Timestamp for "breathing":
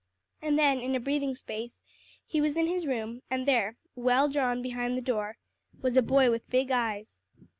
0.99-1.35